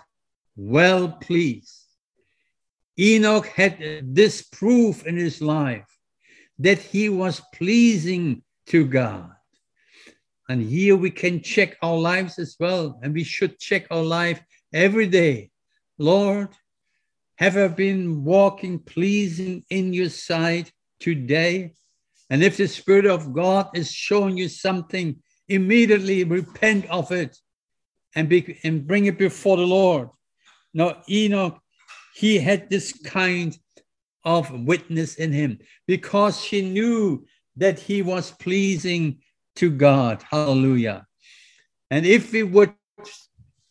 Well 0.57 1.09
pleased. 1.09 1.85
Enoch 2.99 3.45
had 3.45 4.15
this 4.15 4.41
proof 4.41 5.05
in 5.05 5.15
his 5.15 5.39
life 5.39 5.85
that 6.57 6.79
he 6.79 7.09
was 7.09 7.41
pleasing 7.53 8.41
to 8.65 8.85
God. 8.85 9.31
And 10.49 10.61
here 10.61 10.95
we 10.95 11.11
can 11.11 11.43
check 11.43 11.77
our 11.83 11.97
lives 11.97 12.39
as 12.39 12.55
well. 12.59 12.99
And 13.03 13.13
we 13.13 13.23
should 13.23 13.59
check 13.59 13.85
our 13.91 14.03
life 14.03 14.41
every 14.73 15.05
day. 15.05 15.51
Lord, 15.99 16.49
have 17.35 17.55
I 17.55 17.67
been 17.67 18.23
walking 18.23 18.79
pleasing 18.79 19.63
in 19.69 19.93
your 19.93 20.09
sight 20.09 20.71
today? 20.99 21.73
And 22.31 22.43
if 22.43 22.57
the 22.57 22.67
Spirit 22.67 23.05
of 23.05 23.31
God 23.33 23.69
is 23.75 23.91
showing 23.91 24.37
you 24.37 24.49
something, 24.49 25.17
immediately 25.47 26.23
repent 26.23 26.87
of 26.89 27.11
it 27.11 27.37
and, 28.15 28.27
be, 28.27 28.59
and 28.63 28.87
bring 28.87 29.05
it 29.05 29.19
before 29.19 29.57
the 29.57 29.67
Lord. 29.67 30.09
Now, 30.77 31.01
Enoch, 31.09 31.59
he 32.13 32.37
had 32.37 32.69
this 32.69 32.93
kind 32.93 33.57
of 34.23 34.51
witness 34.51 35.15
in 35.15 35.31
him 35.31 35.57
because 35.87 36.43
he 36.43 36.61
knew 36.61 37.25
that 37.55 37.79
he 37.79 38.03
was 38.03 38.29
pleasing 38.29 39.17
to 39.55 39.71
God. 39.71 40.23
Hallelujah. 40.29 41.07
And 41.89 42.05
if 42.05 42.31
we 42.31 42.43
would 42.43 42.75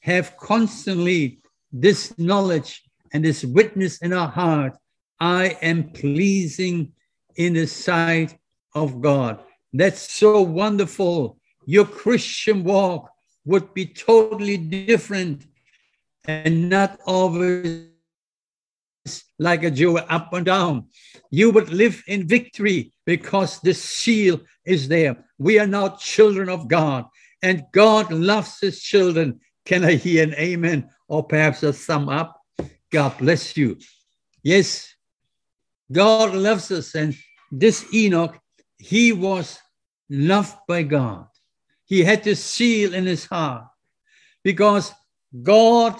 have 0.00 0.36
constantly 0.36 1.38
this 1.70 2.12
knowledge 2.18 2.82
and 3.12 3.24
this 3.24 3.44
witness 3.44 3.98
in 3.98 4.12
our 4.12 4.28
heart, 4.28 4.76
I 5.20 5.56
am 5.62 5.90
pleasing 5.92 6.90
in 7.36 7.52
the 7.52 7.68
sight 7.68 8.36
of 8.74 9.00
God. 9.00 9.44
That's 9.72 10.12
so 10.12 10.42
wonderful. 10.42 11.38
Your 11.66 11.84
Christian 11.84 12.64
walk 12.64 13.12
would 13.44 13.72
be 13.74 13.86
totally 13.86 14.56
different 14.56 15.46
and 16.26 16.68
not 16.68 17.00
always 17.06 17.88
like 19.38 19.62
a 19.62 19.70
Jew 19.70 19.98
up 19.98 20.32
and 20.32 20.46
down. 20.46 20.86
You 21.30 21.50
would 21.50 21.70
live 21.70 22.02
in 22.06 22.26
victory 22.26 22.92
because 23.04 23.60
the 23.60 23.74
seal 23.74 24.40
is 24.64 24.88
there. 24.88 25.24
We 25.38 25.58
are 25.58 25.66
now 25.66 25.90
children 25.90 26.48
of 26.48 26.68
God, 26.68 27.06
and 27.42 27.64
God 27.72 28.10
loves 28.10 28.58
his 28.60 28.82
children. 28.82 29.40
Can 29.64 29.84
I 29.84 29.92
hear 29.94 30.22
an 30.22 30.34
amen 30.34 30.90
or 31.08 31.24
perhaps 31.24 31.62
a 31.62 31.72
sum 31.72 32.08
up? 32.08 32.40
God 32.90 33.16
bless 33.18 33.56
you. 33.56 33.78
Yes, 34.42 34.94
God 35.92 36.34
loves 36.34 36.70
us, 36.70 36.94
and 36.94 37.14
this 37.52 37.86
Enoch, 37.92 38.38
he 38.78 39.12
was 39.12 39.58
loved 40.08 40.56
by 40.66 40.82
God. 40.82 41.26
He 41.84 42.02
had 42.02 42.24
the 42.24 42.34
seal 42.34 42.94
in 42.94 43.06
his 43.06 43.24
heart 43.24 43.64
because 44.42 44.92
God 45.42 45.96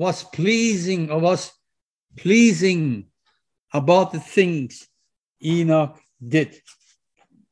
was 0.00 0.24
pleasing 0.24 1.10
or 1.10 1.18
was 1.20 1.52
pleasing 2.16 3.04
about 3.74 4.12
the 4.12 4.18
things 4.18 4.88
Enoch 5.44 6.00
did. 6.26 6.58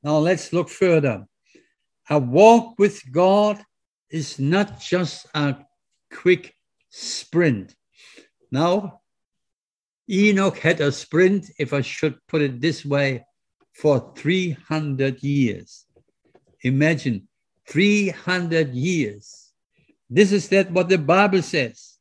Now 0.03 0.17
let's 0.17 0.51
look 0.51 0.71
further. 0.71 1.27
A 2.09 2.19
walk 2.19 2.79
with 2.79 3.03
God 3.13 3.63
is 4.09 4.39
not 4.39 4.81
just 4.81 5.27
a 5.35 5.57
quick 6.11 6.55
sprint. 6.89 7.77
Now, 8.51 9.03
Enoch 10.09 10.57
had 10.57 10.81
a 10.81 10.91
sprint, 10.91 11.51
if 11.59 11.75
I 11.75 11.83
should 11.83 12.17
put 12.29 12.41
it 12.41 12.63
this 12.63 12.83
way, 12.83 13.27
for 13.75 14.15
300 14.17 15.23
years. 15.23 15.85
Imagine 16.63 17.29
300 17.67 18.73
years. 18.73 19.53
This 20.09 20.33
is 20.33 20.49
that 20.49 20.71
what 20.71 20.89
the 20.89 20.97
Bible 20.97 21.43
says. 21.43 21.98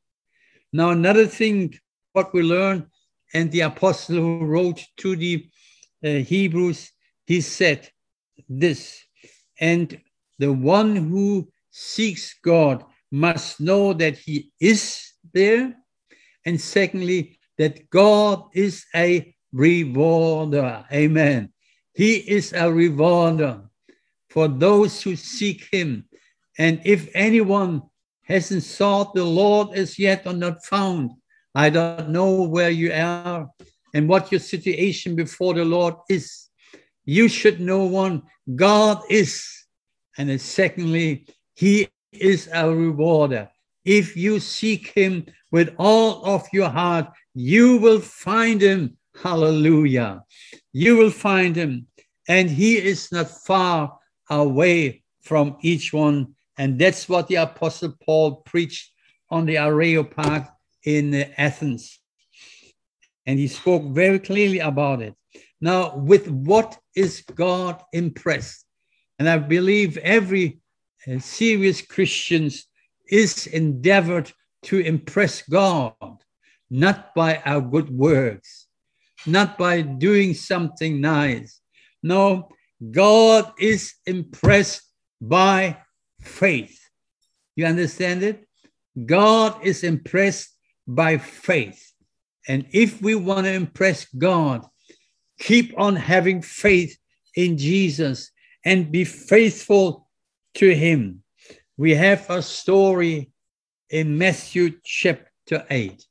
Now, 0.74 0.90
another 0.92 1.26
thing, 1.26 1.76
what 2.14 2.34
we 2.34 2.42
learn, 2.42 2.88
and 3.34 3.52
the 3.52 3.62
apostle 3.62 4.16
who 4.16 4.46
wrote 4.46 4.82
to 4.98 5.16
the 5.16 5.48
uh, 6.04 6.10
Hebrews, 6.10 6.92
he 7.26 7.42
said 7.42 7.90
this, 8.48 9.02
and 9.60 10.00
the 10.40 10.54
one 10.54 10.96
who 10.96 11.50
seeks 11.72 12.36
God 12.44 12.84
must 13.12 13.60
know 13.60 13.94
that 13.94 14.18
he 14.18 14.52
is 14.60 15.14
there. 15.34 15.76
And 16.46 16.60
secondly, 16.60 17.40
that 17.58 17.90
God 17.90 18.44
is 18.54 18.86
a 18.96 19.36
rewarder. 19.52 20.86
Amen. 20.92 21.52
He 21.94 22.16
is 22.18 22.54
a 22.54 22.72
rewarder 22.72 23.62
for 24.30 24.48
those 24.48 25.02
who 25.02 25.16
seek 25.16 25.68
him. 25.72 26.06
And 26.58 26.82
if 26.86 27.10
anyone 27.14 27.84
hasn't 28.28 28.64
sought 28.64 29.16
the 29.16 29.24
Lord 29.24 29.76
as 29.78 29.98
yet 29.98 30.28
or 30.28 30.34
not 30.34 30.64
found, 30.66 31.12
I 31.56 31.70
don't 31.70 32.10
know 32.10 32.44
where 32.44 32.70
you 32.70 32.92
are 32.92 33.50
and 33.94 34.08
what 34.08 34.32
your 34.32 34.40
situation 34.40 35.16
before 35.16 35.54
the 35.54 35.66
Lord 35.66 35.96
is. 36.10 36.50
You 37.06 37.30
should 37.30 37.62
know 37.62 37.86
one, 37.86 38.24
God 38.56 39.02
is. 39.10 39.48
And 40.18 40.30
then 40.30 40.40
secondly, 40.40 41.28
he 41.56 41.88
is 42.12 42.50
a 42.54 42.70
rewarder. 42.70 43.50
If 43.86 44.18
you 44.18 44.42
seek 44.42 44.90
him 44.90 45.26
with 45.52 45.74
all 45.78 46.26
of 46.26 46.46
your 46.52 46.70
heart, 46.70 47.08
you 47.34 47.78
will 47.78 48.02
find 48.02 48.62
him. 48.62 48.98
Hallelujah. 49.24 50.24
You 50.74 50.98
will 50.98 51.12
find 51.12 51.56
him. 51.56 51.88
And 52.28 52.50
he 52.50 52.78
is 52.78 53.10
not 53.12 53.30
far 53.30 53.98
away 54.30 55.04
from 55.22 55.58
each 55.62 55.94
one. 55.94 56.36
And 56.58 56.80
that's 56.80 57.08
what 57.08 57.28
the 57.28 57.36
Apostle 57.36 57.94
Paul 58.04 58.38
preached 58.38 58.92
on 59.30 59.46
the 59.46 59.56
Areopag 59.56 60.50
in 60.84 61.14
Athens. 61.38 62.00
And 63.26 63.38
he 63.38 63.48
spoke 63.48 63.84
very 63.94 64.20
clearly 64.20 64.60
about 64.60 65.02
it. 65.02 65.14
Now, 65.60 65.96
with 65.96 66.28
what 66.28 66.78
is 66.96 67.22
God 67.22 67.84
impressed? 67.92 68.66
And 69.20 69.28
I 69.28 69.38
believe 69.38 69.98
every 69.98 70.60
uh, 71.08 71.20
serious 71.20 71.82
Christian 71.82 72.50
is 73.10 73.48
endeavored 73.48 74.32
to 74.64 74.80
impress 74.80 75.42
God, 75.42 75.94
not 76.70 77.14
by 77.16 77.42
our 77.46 77.62
good 77.62 77.90
works, 77.90 78.68
not 79.26 79.58
by 79.58 79.82
doing 79.82 80.34
something 80.34 81.02
nice. 81.02 81.60
No, 82.04 82.50
God 82.92 83.52
is 83.60 83.96
impressed 84.06 84.82
by 85.20 85.78
faith. 86.28 86.80
You 87.56 87.66
understand 87.66 88.24
it? 88.24 88.48
God 89.06 89.66
is 89.66 89.84
impressed 89.84 90.50
by 90.88 91.18
faith. 91.18 91.94
And 92.48 92.66
if 92.72 93.02
we 93.02 93.16
want 93.16 93.46
to 93.46 93.54
impress 93.54 94.06
God, 94.06 94.66
keep 95.40 95.74
on 95.78 95.96
having 95.96 96.42
faith 96.42 96.98
in 97.36 97.58
Jesus 97.58 98.32
and 98.66 98.92
be 98.92 99.04
faithful 99.04 100.08
to 100.56 100.74
Him. 100.74 101.24
We 101.78 101.94
have 101.96 102.30
a 102.30 102.42
story 102.42 103.32
in 103.90 104.18
Matthew 104.18 104.80
chapter 104.84 105.66
8. 105.70 106.06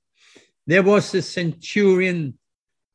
There 0.67 0.83
was 0.83 1.15
a 1.15 1.23
centurion, 1.23 2.39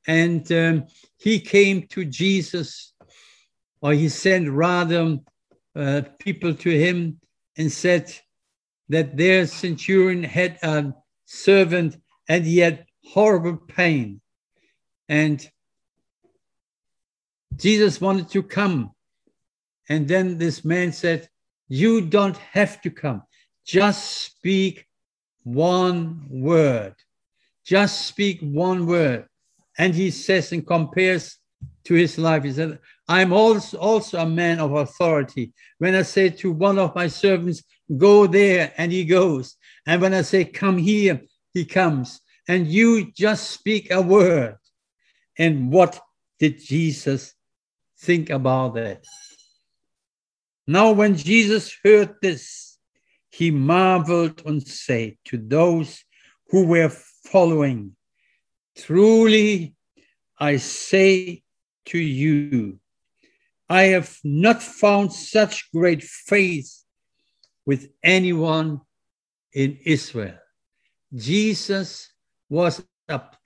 and 0.08 0.50
um, 0.52 0.86
he 1.18 1.40
came 1.40 1.88
to 1.88 2.06
Jesus, 2.06 2.94
or 3.82 3.94
he 3.94 4.10
sent 4.10 4.50
rather 4.50 5.18
uh, 5.76 6.02
people 6.20 6.54
to 6.54 6.70
him 6.70 7.20
and 7.58 7.72
said 7.72 8.14
that 8.90 9.16
their 9.16 9.48
centurion 9.48 10.24
had 10.24 10.58
a 10.64 10.94
servant 11.26 11.98
and 12.28 12.46
he 12.46 12.60
had 12.60 12.86
horrible 13.06 13.58
pain. 13.58 14.22
And 15.08 15.46
Jesus 17.56 18.00
wanted 18.02 18.30
to 18.30 18.44
come. 18.44 18.92
And 19.90 20.08
then 20.08 20.38
this 20.38 20.64
man 20.64 20.92
said, 20.92 21.30
You 21.68 22.02
don't 22.02 22.38
have 22.38 22.82
to 22.82 22.90
come. 22.90 23.24
Just 23.66 24.24
speak 24.24 24.86
one 25.44 26.26
word. 26.30 26.96
Just 27.66 28.08
speak 28.08 28.40
one 28.42 28.86
word. 28.86 29.28
And 29.78 29.94
he 29.94 30.12
says 30.12 30.52
and 30.52 30.66
compares 30.66 31.38
to 31.86 31.94
his 31.94 32.18
life, 32.18 32.44
he 32.44 32.52
said, 32.52 32.80
I'm 33.12 33.34
also, 33.34 33.78
also 33.78 34.20
a 34.20 34.26
man 34.26 34.62
of 34.62 34.72
authority. 34.72 35.52
When 35.80 35.96
I 35.96 36.04
say 36.04 36.30
to 36.30 36.50
one 36.50 36.80
of 36.80 36.96
my 36.96 37.08
servants, 37.08 37.62
Go 37.98 38.26
there, 38.26 38.72
and 38.78 38.90
he 38.90 39.04
goes. 39.04 39.58
And 39.86 40.02
when 40.02 40.14
I 40.14 40.22
say, 40.22 40.46
Come 40.46 40.78
here, 40.78 41.22
he 41.54 41.66
comes. 41.66 42.22
And 42.48 42.68
you 42.68 43.12
just 43.12 43.52
speak 43.52 43.92
a 43.92 44.02
word. 44.02 44.56
And 45.38 45.74
what 45.74 46.00
did 46.40 46.64
Jesus 46.64 47.34
think 48.00 48.30
about 48.30 48.76
that? 48.76 49.04
Now, 50.66 50.94
when 50.94 51.18
Jesus 51.18 51.76
heard 51.84 52.16
this, 52.22 52.78
he 53.30 53.52
marveled 53.52 54.42
and 54.46 54.66
said 54.66 55.18
to 55.26 55.38
those 55.38 56.02
who 56.50 56.66
were 56.66 56.90
following, 57.26 57.94
Truly, 58.78 59.76
I 60.40 60.56
say 60.56 61.44
to 61.88 61.98
you, 61.98 62.80
I 63.72 63.84
have 63.84 64.20
not 64.26 64.62
found 64.62 65.14
such 65.14 65.72
great 65.72 66.04
faith 66.04 66.84
with 67.66 67.88
anyone 68.04 68.82
in 69.54 69.80
Israel. 69.86 70.38
Jesus 71.16 72.12
was, 72.50 72.84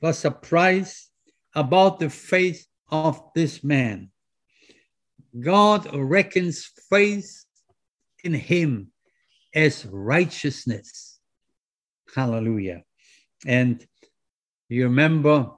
was 0.02 0.18
surprised 0.18 1.12
about 1.54 2.00
the 2.00 2.10
faith 2.10 2.66
of 2.90 3.22
this 3.36 3.64
man. 3.64 4.10
God 5.40 5.96
reckons 5.96 6.72
faith 6.90 7.46
in 8.24 8.34
him 8.34 8.92
as 9.54 9.86
righteousness. 9.86 11.20
Hallelujah. 12.16 12.82
And 13.46 13.86
you 14.70 14.86
remember 14.86 15.52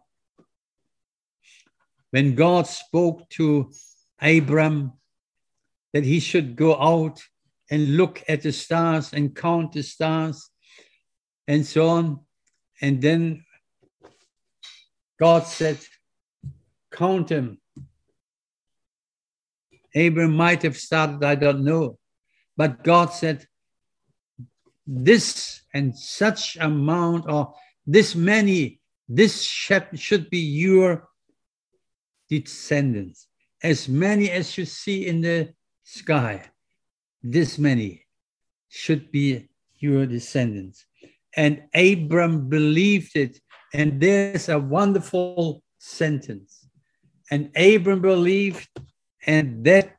when 2.11 2.35
God 2.35 2.67
spoke 2.67 3.29
to 3.29 3.71
Abram 4.21 4.93
that 5.93 6.03
he 6.03 6.19
should 6.19 6.55
go 6.55 6.79
out 6.79 7.21
and 7.69 7.97
look 7.97 8.23
at 8.27 8.41
the 8.41 8.51
stars 8.51 9.13
and 9.13 9.35
count 9.35 9.73
the 9.73 9.83
stars 9.83 10.49
and 11.47 11.65
so 11.65 11.89
on. 11.89 12.19
And 12.81 13.01
then 13.01 13.45
God 15.19 15.43
said, 15.43 15.77
Count 16.91 17.27
them. 17.27 17.59
Abraham 19.93 20.35
might 20.35 20.61
have 20.63 20.77
started, 20.77 21.23
I 21.23 21.35
don't 21.35 21.63
know. 21.63 21.97
But 22.55 22.83
God 22.83 23.07
said, 23.07 23.45
This 24.85 25.61
and 25.73 25.97
such 25.97 26.57
amount, 26.57 27.29
or 27.29 27.53
this 27.85 28.15
many, 28.15 28.79
this 29.07 29.41
should 29.41 30.29
be 30.29 30.39
your 30.39 31.07
descendants. 32.29 33.26
As 33.63 33.89
many 33.89 34.29
as 34.29 34.57
you 34.57 34.65
see 34.65 35.07
in 35.07 35.21
the 35.21 35.53
sky, 35.83 36.49
this 37.23 37.57
many 37.57 38.05
should 38.69 39.11
be 39.11 39.49
your 39.79 40.05
descendants. 40.05 40.85
And 41.35 41.63
Abram 41.73 42.49
believed 42.49 43.15
it. 43.15 43.39
And 43.73 43.99
there's 44.01 44.49
a 44.49 44.59
wonderful 44.59 45.63
sentence. 45.77 46.67
And 47.29 47.51
Abram 47.57 48.01
believed, 48.01 48.69
and 49.25 49.63
that 49.65 49.97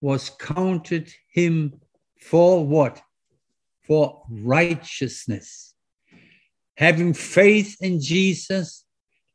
was 0.00 0.30
counted 0.30 1.12
him 1.32 1.80
for 2.20 2.66
what? 2.66 3.00
For 3.86 4.22
righteousness. 4.30 5.74
Having 6.76 7.14
faith 7.14 7.76
in 7.80 8.00
Jesus 8.00 8.84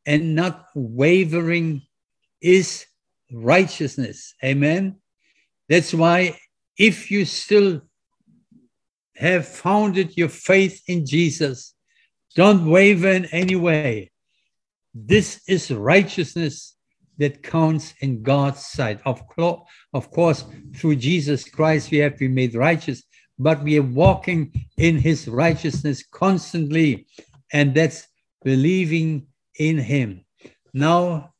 and 0.05 0.35
not 0.35 0.67
wavering 0.75 1.81
is 2.41 2.85
righteousness. 3.31 4.33
Amen. 4.43 4.97
That's 5.69 5.93
why 5.93 6.37
if 6.77 7.09
you 7.09 7.25
still 7.25 7.81
have 9.15 9.47
founded 9.47 10.17
your 10.17 10.29
faith 10.29 10.81
in 10.87 11.05
Jesus, 11.05 11.73
don't 12.35 12.69
waver 12.69 13.09
in 13.09 13.25
any 13.25 13.55
way. 13.55 14.11
This 14.93 15.41
is 15.47 15.71
righteousness 15.71 16.75
that 17.17 17.41
counts 17.41 17.93
in 18.01 18.23
God's 18.23 18.65
sight. 18.65 18.99
Of, 19.05 19.21
of 19.93 20.11
course, 20.11 20.43
through 20.75 20.97
Jesus 20.97 21.47
Christ, 21.47 21.91
we 21.91 21.99
have 21.99 22.17
been 22.17 22.33
made 22.33 22.55
righteous, 22.55 23.03
but 23.39 23.63
we 23.63 23.77
are 23.79 23.83
walking 23.83 24.51
in 24.77 24.97
his 24.97 25.27
righteousness 25.27 26.03
constantly, 26.11 27.07
and 27.53 27.73
that's 27.73 28.07
believing 28.43 29.27
in 29.57 29.77
him. 29.77 30.25
Now, 30.73 31.34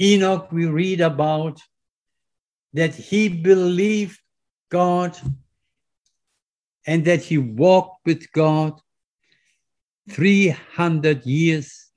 Enoch, 0.00 0.50
we 0.50 0.66
read 0.66 1.00
about 1.00 1.60
that 2.72 2.94
he 2.94 3.28
believed 3.28 4.18
God 4.70 5.16
and 6.86 7.04
that 7.04 7.22
he 7.22 7.38
walked 7.38 8.06
with 8.06 8.30
God 8.32 8.80
300 10.10 11.24
years, 11.26 11.90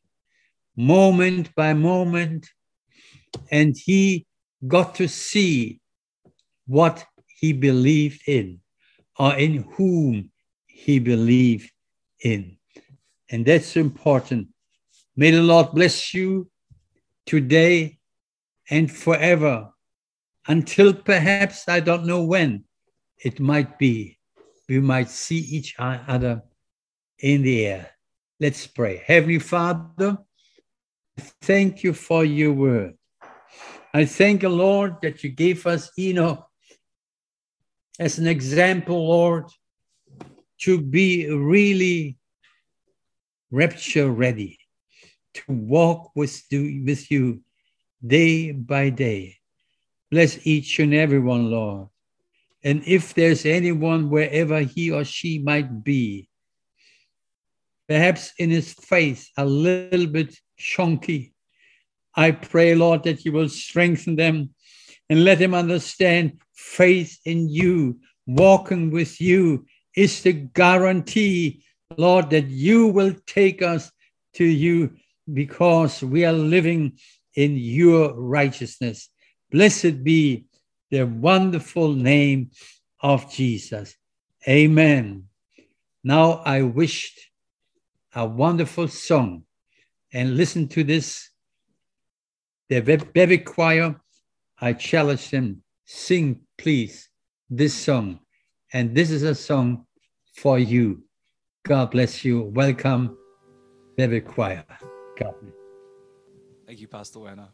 moment 0.75 1.53
by 1.55 1.73
moment, 1.73 2.47
and 3.51 3.75
he 3.77 4.25
got 4.67 4.95
to 4.95 5.08
see 5.08 5.79
what 6.67 7.05
he 7.39 7.53
believed 7.53 8.21
in 8.27 8.60
or 9.17 9.36
in 9.36 9.63
whom 9.75 10.31
he 10.67 10.99
believed 10.99 11.71
in. 12.23 12.58
And 13.31 13.45
that's 13.45 13.75
important. 13.75 14.49
May 15.15 15.31
the 15.31 15.41
Lord 15.41 15.71
bless 15.71 16.13
you 16.13 16.49
today 17.25 17.99
and 18.69 18.91
forever 18.91 19.69
until 20.47 20.93
perhaps 20.93 21.67
I 21.67 21.79
don't 21.79 22.05
know 22.05 22.23
when 22.23 22.65
it 23.23 23.39
might 23.39 23.77
be. 23.79 24.17
We 24.67 24.79
might 24.79 25.09
see 25.09 25.38
each 25.38 25.75
other 25.79 26.43
in 27.19 27.43
the 27.43 27.65
air. 27.65 27.91
Let's 28.39 28.67
pray. 28.67 29.03
Heavenly 29.05 29.39
Father, 29.39 30.17
thank 31.41 31.83
you 31.83 31.93
for 31.93 32.25
your 32.25 32.53
word. 32.53 32.93
I 33.93 34.05
thank 34.05 34.43
you, 34.43 34.49
Lord, 34.49 34.97
that 35.01 35.23
you 35.23 35.29
gave 35.29 35.65
us 35.65 35.89
Enoch 35.97 36.45
as 37.97 38.19
an 38.19 38.27
example, 38.27 39.07
Lord, 39.07 39.45
to 40.61 40.81
be 40.81 41.29
really 41.29 42.17
rapture 43.51 44.11
ready, 44.11 44.57
to 45.36 45.43
walk 45.48 46.12
with, 46.15 46.41
with 46.52 47.12
you 47.12 47.41
day 48.06 48.52
by 48.52 48.89
day. 48.89 49.38
Bless 50.12 50.45
each 50.45 50.80
and 50.80 50.93
every 50.93 51.19
one, 51.19 51.52
Lord. 51.52 51.89
And 52.63 52.84
if 52.86 53.13
there's 53.13 53.45
anyone 53.45 54.10
wherever 54.10 54.60
he 54.62 54.91
or 54.91 55.04
she 55.04 55.39
might 55.39 55.84
be, 55.84 56.28
perhaps 57.88 58.34
in 58.39 58.50
his 58.50 58.74
face 58.74 59.32
a 59.38 59.45
little 59.45 60.08
bit 60.08 60.36
chunky, 60.58 61.34
I 62.15 62.32
pray, 62.32 62.76
Lord, 62.76 63.04
that 63.04 63.26
you 63.26 63.32
will 63.32 63.50
strengthen 63.50 64.15
them 64.15 64.50
and 65.10 65.24
let 65.24 65.39
them 65.39 65.54
understand 65.54 66.39
faith 66.54 67.19
in 67.26 67.50
you, 67.50 68.00
walking 68.26 68.89
with 68.89 69.21
you 69.21 69.65
is 69.95 70.24
the 70.24 70.34
guarantee, 70.34 71.63
Lord, 71.98 72.30
that 72.32 72.48
you 72.48 72.88
will 72.88 73.13
take 73.28 73.62
us 73.62 73.91
to 74.34 74.43
you 74.43 74.95
because 75.33 76.03
we 76.03 76.25
are 76.25 76.33
living 76.33 76.97
in 77.35 77.55
your 77.57 78.13
righteousness. 78.13 79.09
Blessed 79.51 80.03
be 80.03 80.45
the 80.91 81.03
wonderful 81.03 81.93
name 81.93 82.51
of 83.01 83.31
Jesus. 83.31 83.95
Amen. 84.47 85.25
Now 86.03 86.43
I 86.45 86.61
wished 86.61 87.19
a 88.13 88.25
wonderful 88.25 88.88
song 88.88 89.43
and 90.13 90.38
listen 90.38 90.67
to 90.69 90.83
this. 90.83 91.29
The 92.69 92.79
baby 92.79 93.39
choir, 93.39 93.99
I 94.59 94.73
challenge 94.73 95.29
them, 95.29 95.63
sing 95.85 96.41
please 96.57 97.09
this 97.49 97.73
song. 97.73 98.19
And 98.73 98.95
this 98.95 99.11
is 99.11 99.23
a 99.23 99.35
song 99.35 99.85
for 100.35 100.57
you. 100.57 101.03
God 101.63 101.91
bless 101.91 102.23
you. 102.23 102.43
Welcome, 102.43 103.17
baby 103.97 104.21
choir. 104.21 104.65
Copy. 105.17 105.47
Thank 106.65 106.82
you, 106.82 106.88
Pastor 106.88 107.19
Werner. 107.19 107.47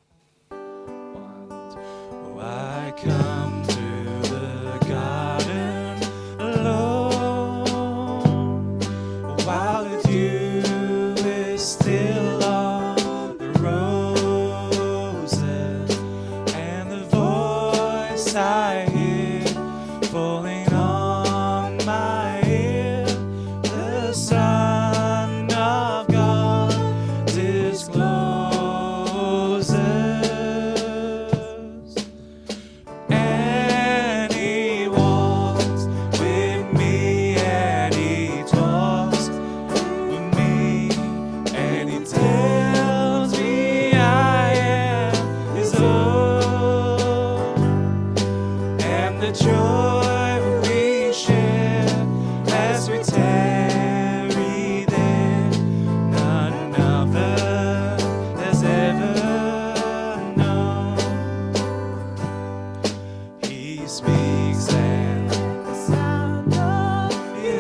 Oh, 0.52 2.40
I 2.40 2.92
come 2.98 3.64
to 3.68 4.30
the 4.30 4.80
garden 4.88 6.02
alone 6.40 7.68
while 9.46 9.86
it's 9.94 10.08
you. 10.08 10.21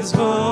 Is 0.02 0.12
voice. 0.14 0.51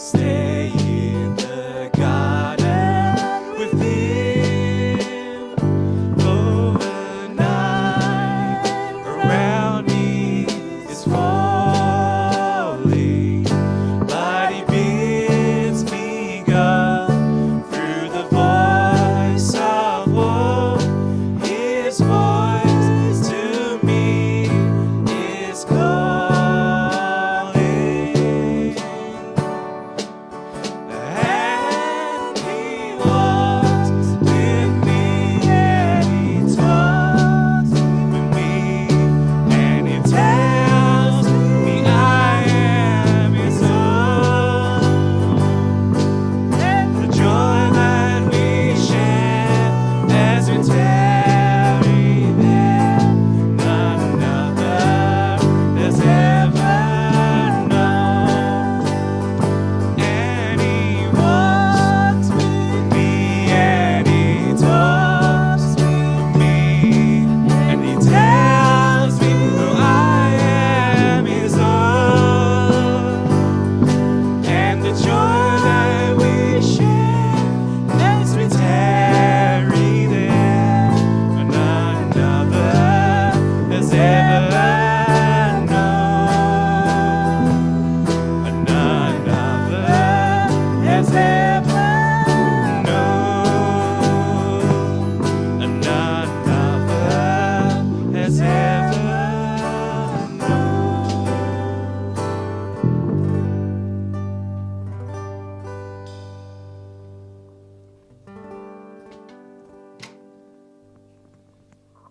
stay. 0.00 0.39